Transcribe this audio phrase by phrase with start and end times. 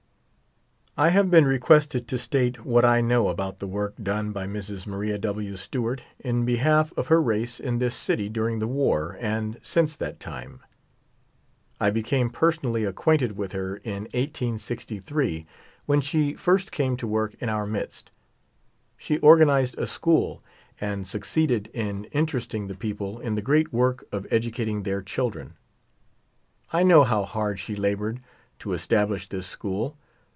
[0.97, 4.85] I have been requested to state what I know about the work done by Mrs.
[4.85, 5.55] Maria W.
[5.55, 10.19] Stewart in behalf of her race in this city during the war and since that
[10.19, 10.59] time.
[11.79, 15.47] I became personally acquainted with her in 1863,
[15.85, 18.11] when she first came to work in our midst.
[18.97, 20.43] She organized a school
[20.79, 25.53] and succeeded in interesting the people in the great work of educating their children.
[26.71, 28.21] I know how hard 12 she labored
[28.59, 29.97] to establish this school.